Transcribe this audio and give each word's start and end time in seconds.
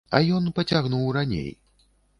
А 0.19 0.21
ён 0.37 0.47
пацягнуў 0.61 1.05
раней. 1.21 1.49